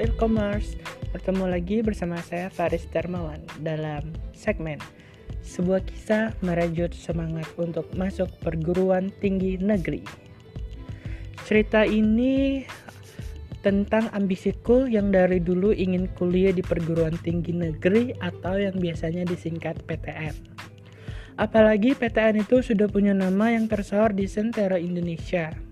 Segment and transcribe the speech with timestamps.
[0.00, 0.74] e-commerce.
[1.12, 4.80] Bertemu lagi bersama saya Faris Darmawan dalam segmen
[5.44, 10.04] sebuah kisah merajut semangat untuk masuk perguruan tinggi negeri.
[11.44, 12.62] Cerita ini
[13.60, 19.84] tentang ambisiku yang dari dulu ingin kuliah di perguruan tinggi negeri atau yang biasanya disingkat
[19.84, 20.32] PTN.
[21.40, 25.69] Apalagi PTN itu sudah punya nama yang tersohor di sentera Indonesia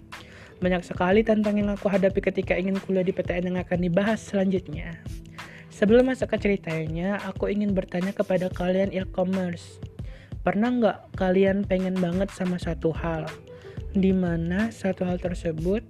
[0.59, 4.99] banyak sekali tantangan yang aku hadapi ketika ingin kuliah di PTN yang akan dibahas selanjutnya.
[5.71, 9.79] Sebelum masuk ke ceritanya, aku ingin bertanya kepada kalian e-commerce.
[10.43, 13.30] Pernah nggak kalian pengen banget sama satu hal?
[13.97, 15.80] di mana satu hal tersebut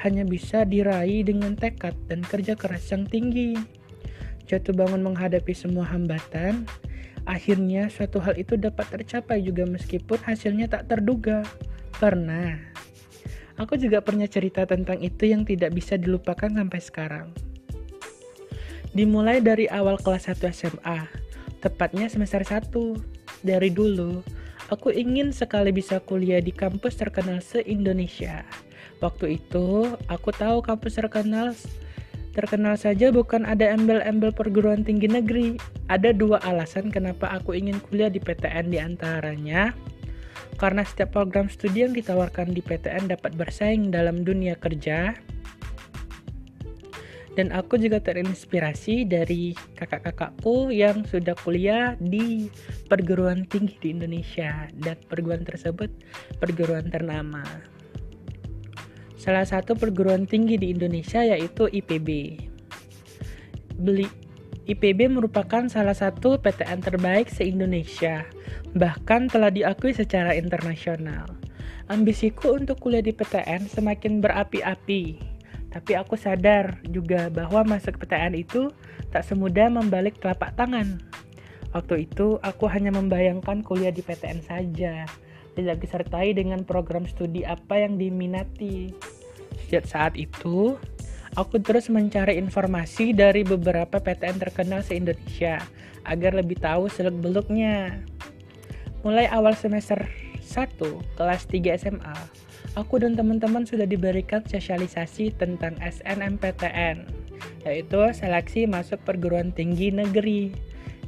[0.00, 3.58] hanya bisa diraih dengan tekad dan kerja keras yang tinggi.
[4.46, 6.64] Jatuh bangun menghadapi semua hambatan,
[7.28, 11.44] akhirnya suatu hal itu dapat tercapai juga meskipun hasilnya tak terduga.
[11.98, 12.56] Pernah.
[13.58, 17.26] Aku juga pernah cerita tentang itu yang tidak bisa dilupakan sampai sekarang.
[18.94, 21.10] Dimulai dari awal kelas 1 SMA,
[21.58, 22.70] tepatnya semester 1.
[23.42, 24.22] Dari dulu,
[24.70, 28.46] aku ingin sekali bisa kuliah di kampus terkenal se-Indonesia.
[29.02, 31.54] Waktu itu, aku tahu kampus terkenal
[32.38, 35.58] terkenal saja bukan ada embel-embel perguruan tinggi negeri.
[35.90, 39.74] Ada dua alasan kenapa aku ingin kuliah di PTN di antaranya
[40.58, 45.14] karena setiap program studi yang ditawarkan di PTN dapat bersaing dalam dunia kerja.
[47.38, 52.50] Dan aku juga terinspirasi dari kakak-kakakku yang sudah kuliah di
[52.90, 55.86] perguruan tinggi di Indonesia dan perguruan tersebut
[56.42, 57.46] perguruan ternama.
[59.14, 62.42] Salah satu perguruan tinggi di Indonesia yaitu IPB.
[63.78, 64.10] Beli
[64.66, 68.26] IPB merupakan salah satu PTN terbaik se-Indonesia
[68.76, 71.28] bahkan telah diakui secara internasional.
[71.88, 75.16] Ambisiku untuk kuliah di PTN semakin berapi-api,
[75.68, 78.72] tapi aku sadar juga bahwa masuk PTN itu
[79.08, 81.00] tak semudah membalik telapak tangan.
[81.76, 85.04] Waktu itu, aku hanya membayangkan kuliah di PTN saja,
[85.52, 88.92] tidak disertai dengan program studi apa yang diminati.
[89.68, 90.80] Sejak saat itu,
[91.36, 95.60] aku terus mencari informasi dari beberapa PTN terkenal se-Indonesia
[96.08, 98.00] agar lebih tahu seluk-beluknya.
[99.06, 100.10] Mulai awal semester
[100.42, 100.74] 1
[101.14, 102.18] kelas 3 SMA,
[102.74, 107.06] aku dan teman-teman sudah diberikan sosialisasi tentang SNMPTN,
[107.62, 110.50] yaitu seleksi masuk perguruan tinggi negeri.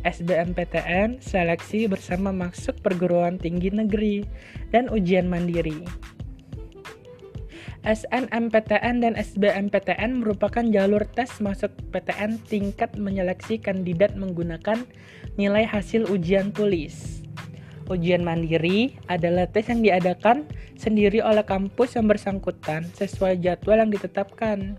[0.01, 4.25] SBMPTN, seleksi bersama masuk perguruan tinggi negeri,
[4.73, 5.85] dan ujian mandiri.
[7.85, 14.85] SNMPTN dan SBMPTN merupakan jalur tes masuk PTN tingkat menyeleksi kandidat menggunakan
[15.41, 17.20] nilai hasil ujian tulis.
[17.91, 20.47] Ujian mandiri adalah tes yang diadakan
[20.79, 24.79] sendiri oleh kampus yang bersangkutan sesuai jadwal yang ditetapkan.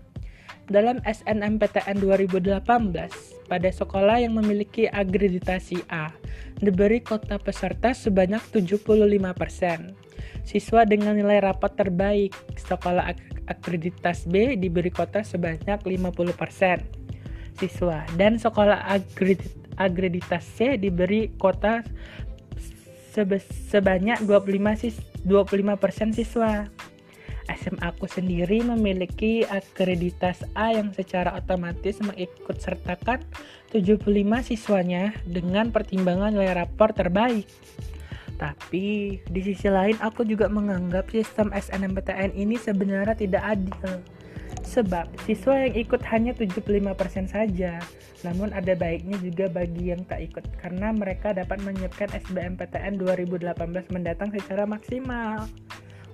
[0.72, 2.64] Dalam SNMPTN 2018,
[3.52, 6.08] pada sekolah yang memiliki akreditasi A,
[6.56, 9.92] diberi kota peserta sebanyak 75%.
[10.48, 13.20] Siswa dengan nilai rapat terbaik, sekolah ak
[13.52, 17.60] akreditas B diberi kota sebanyak 50%.
[17.60, 18.88] Siswa dan sekolah
[19.76, 21.84] akreditas C diberi kota
[23.12, 24.96] sebanyak 25 sis
[25.28, 26.66] 25% siswa.
[27.52, 33.18] SMA aku sendiri memiliki akreditas A yang secara otomatis mengikut sertakan
[33.74, 34.08] 75
[34.46, 37.44] siswanya dengan pertimbangan nilai rapor terbaik.
[38.38, 44.02] Tapi di sisi lain aku juga menganggap sistem SNMPTN ini sebenarnya tidak adil
[44.62, 47.82] Sebab siswa yang ikut hanya 75% saja,
[48.22, 53.52] namun ada baiknya juga bagi yang tak ikut karena mereka dapat menyiapkan SBMPTN 2018
[53.90, 55.50] mendatang secara maksimal.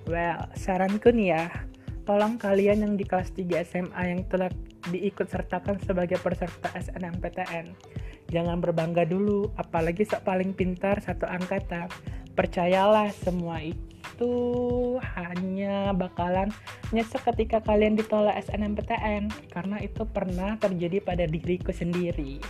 [0.09, 1.45] Well, saranku nih ya,
[2.09, 4.49] tolong kalian yang di kelas 3 SMA yang telah
[4.89, 7.69] diikut sertakan sebagai peserta SNMPTN,
[8.33, 11.85] jangan berbangga dulu, apalagi sok paling pintar satu angkatan.
[12.33, 16.51] Percayalah semua itu itu hanya bakalan
[16.91, 22.43] nyesek ketika kalian ditolak SNMPTN karena itu pernah terjadi pada diriku sendiri.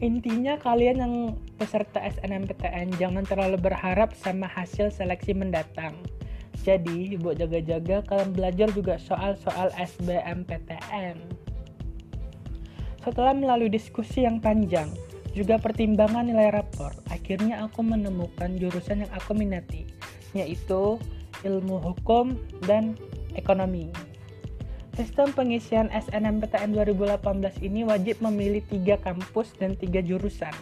[0.00, 1.14] Intinya kalian yang
[1.60, 5.92] peserta SNMPTN jangan terlalu berharap sama hasil seleksi mendatang.
[6.64, 11.20] Jadi, buat jaga-jaga kalian belajar juga soal-soal SBMPTN.
[13.04, 14.88] Setelah melalui diskusi yang panjang,
[15.32, 19.88] juga pertimbangan nilai rapor, akhirnya aku menemukan jurusan yang aku minati,
[20.36, 21.00] yaitu
[21.44, 22.36] ilmu hukum
[22.68, 22.96] dan
[23.34, 23.88] ekonomi.
[24.92, 30.52] Sistem pengisian SNMPTN 2018 ini wajib memilih tiga kampus dan tiga jurusan.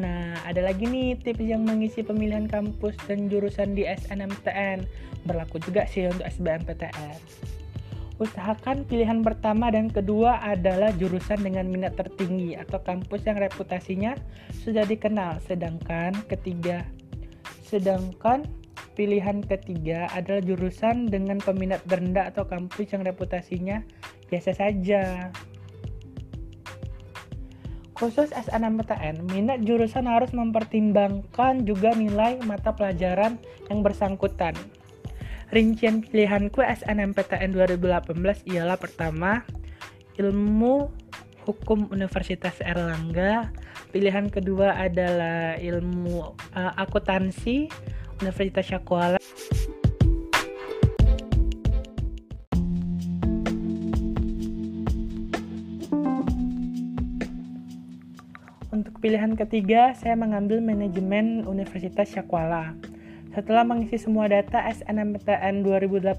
[0.00, 4.88] Nah, ada lagi nih tips yang mengisi pemilihan kampus dan jurusan di SNMPTN.
[5.28, 7.20] Berlaku juga sih untuk SBMPTN.
[8.14, 14.14] Usahakan pilihan pertama dan kedua adalah jurusan dengan minat tertinggi atau kampus yang reputasinya
[14.62, 15.42] sudah dikenal.
[15.42, 16.86] Sedangkan ketiga
[17.64, 18.46] sedangkan
[18.94, 23.82] pilihan ketiga adalah jurusan dengan peminat rendah atau kampus yang reputasinya
[24.30, 25.34] biasa saja.
[27.94, 33.38] Khusus SNMPTN, minat jurusan harus mempertimbangkan juga nilai mata pelajaran
[33.70, 34.54] yang bersangkutan.
[35.54, 38.10] Rincian pilihanku SNMPTN 2018
[38.50, 39.46] ialah pertama,
[40.18, 40.90] ilmu
[41.46, 43.54] hukum Universitas Erlangga.
[43.94, 47.70] Pilihan kedua adalah ilmu uh, akuntansi
[48.18, 49.22] Universitas Syakuala.
[58.74, 62.74] Untuk pilihan ketiga, saya mengambil manajemen Universitas Syakuala.
[63.34, 66.14] Setelah mengisi semua data SNMPTN 2018,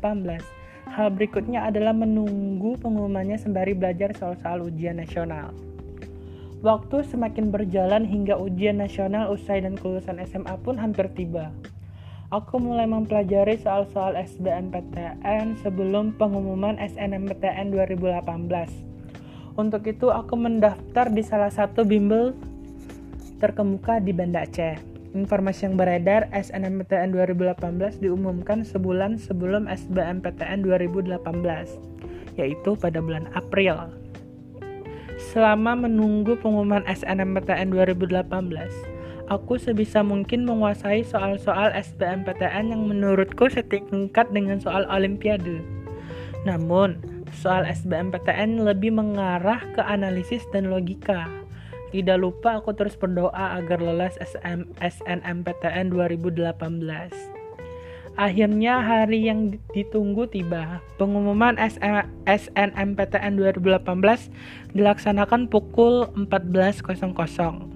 [0.91, 5.55] hal berikutnya adalah menunggu pengumumannya sembari belajar soal-soal ujian nasional.
[6.59, 11.55] Waktu semakin berjalan hingga ujian nasional usai dan kelulusan SMA pun hampir tiba.
[12.35, 19.55] Aku mulai mempelajari soal-soal SBMPTN sebelum pengumuman SNMPTN 2018.
[19.55, 22.35] Untuk itu, aku mendaftar di salah satu bimbel
[23.39, 24.94] terkemuka di Banda Aceh.
[25.15, 33.95] Informasi yang beredar, SNMPTN 2018 diumumkan sebulan sebelum SBMPTN 2018, yaitu pada bulan April.
[35.31, 38.27] Selama menunggu pengumuman SNMPTN 2018,
[39.31, 45.63] aku sebisa mungkin menguasai soal-soal SBMPTN yang menurutku setingkat dengan soal Olimpiade.
[46.43, 46.99] Namun,
[47.31, 51.44] soal SBMPTN lebih mengarah ke analisis dan logika
[51.91, 57.35] tidak lupa aku terus berdoa agar lolos SM, SNMPTN 2018.
[58.15, 60.79] Akhirnya hari yang ditunggu tiba.
[60.95, 63.83] Pengumuman SM, SNMPTN 2018
[64.71, 67.75] dilaksanakan pukul 14.00.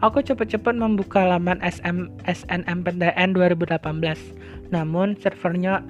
[0.00, 4.72] Aku cepat-cepat membuka laman SM, SNMPTN 2018.
[4.72, 5.88] Namun servernya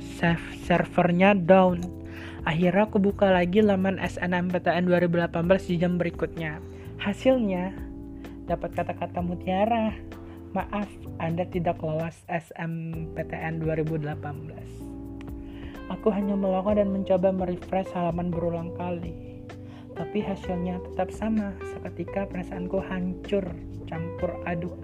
[0.66, 1.82] servernya down.
[2.46, 6.69] Akhirnya aku buka lagi laman SNMPTN 2018 di jam berikutnya.
[7.00, 7.72] Hasilnya
[8.44, 9.96] dapat kata-kata mutiara.
[10.52, 10.84] Maaf,
[11.16, 14.20] Anda tidak lolos SMPTN 2018.
[15.88, 19.40] Aku hanya melakukan dan mencoba merefresh halaman berulang kali.
[19.96, 23.48] Tapi hasilnya tetap sama, seketika perasaanku hancur,
[23.88, 24.76] campur aduk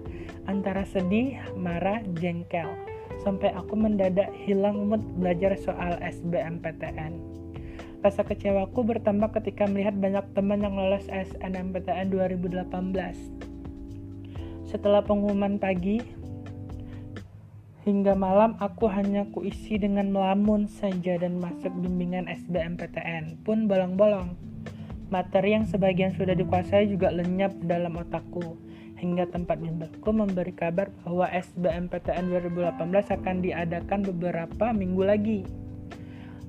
[0.49, 2.73] antara sedih, marah, jengkel,
[3.21, 7.13] sampai aku mendadak hilang mood belajar soal SBMPTN.
[8.05, 12.69] Rasa kecewaku bertambah ketika melihat banyak teman yang lolos SNMPTN 2018.
[14.69, 16.03] Setelah pengumuman pagi,
[17.87, 24.35] hingga malam aku hanya kuisi dengan melamun saja dan masuk bimbingan SBMPTN pun bolong-bolong.
[25.07, 28.59] Materi yang sebagian sudah dikuasai juga lenyap dalam otakku
[28.99, 35.41] hingga tempat bimbelku memberi kabar bahwa SBMPTN 2018 akan diadakan beberapa minggu lagi.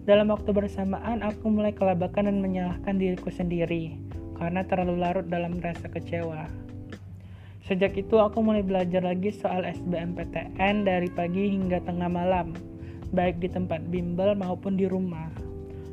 [0.08, 3.92] Dalam waktu bersamaan, aku mulai kelabakan dan menyalahkan diriku sendiri
[4.40, 6.48] karena terlalu larut dalam rasa kecewa.
[7.68, 12.56] Sejak itu, aku mulai belajar lagi soal SBMPTN dari pagi hingga tengah malam,
[13.12, 15.28] baik di tempat bimbel maupun di rumah.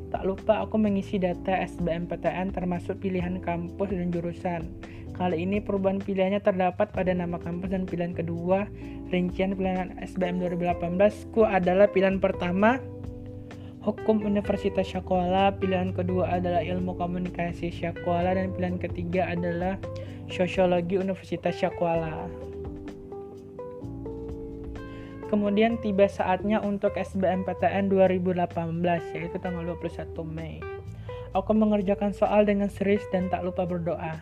[0.08, 4.64] Tak lupa aku mengisi data SBMPTN termasuk pilihan kampus dan jurusan.
[5.12, 8.64] Kali ini perubahan pilihannya terdapat pada nama kampus dan pilihan kedua.
[9.12, 12.80] Rincian pilihan SBM 2018 ku adalah pilihan pertama
[13.86, 19.78] Hukum Universitas Syakuala, pilihan kedua adalah Ilmu Komunikasi Syakuala dan pilihan ketiga adalah
[20.26, 22.26] Sosiologi Universitas Syakuala.
[25.30, 28.50] Kemudian tiba saatnya untuk SBMPTN 2018
[29.14, 30.58] yaitu tanggal 21 Mei.
[31.30, 34.18] Aku mengerjakan soal dengan serius dan tak lupa berdoa.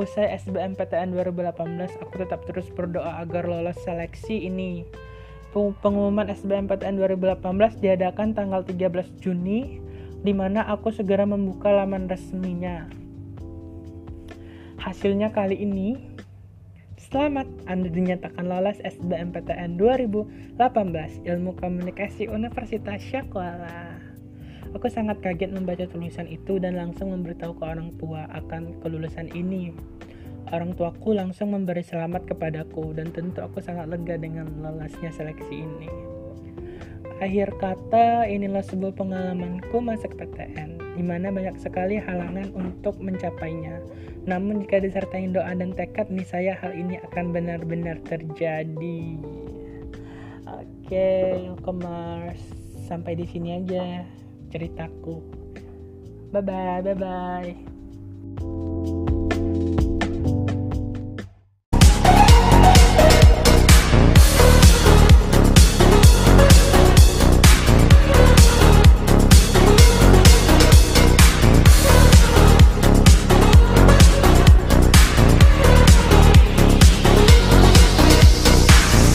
[0.00, 4.88] Usai SBMPTN 2018, aku tetap terus berdoa agar lolos seleksi ini
[5.54, 9.78] pengumuman SBMPTN 2018 diadakan tanggal 13 Juni
[10.26, 12.90] di mana aku segera membuka laman resminya.
[14.82, 16.14] Hasilnya kali ini
[17.14, 20.58] Selamat, Anda dinyatakan lolos SBMPTN 2018
[21.22, 24.02] Ilmu Komunikasi Universitas Syakwala.
[24.74, 29.70] Aku sangat kaget membaca tulisan itu dan langsung memberitahu ke orang tua akan kelulusan ini.
[30.52, 35.88] Orang tuaku langsung memberi selamat kepadaku dan tentu aku sangat lega dengan lolosnya seleksi ini.
[37.22, 43.80] Akhir kata, inilah sebuah pengalamanku masuk PTN, di mana banyak sekali halangan untuk mencapainya.
[44.26, 49.00] Namun jika disertai doa dan tekad, nih saya hal ini akan benar-benar terjadi.
[50.44, 52.28] Oke, okay,
[52.84, 54.04] sampai di sini aja.
[54.54, 55.18] ceritaku
[56.30, 58.73] bye bye bye bye